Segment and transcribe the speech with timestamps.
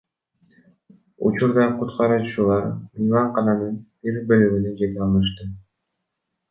[1.27, 2.65] Учурда куткаруучулар
[2.97, 5.51] мейманкананын бир бөлүгүнө жете алышты.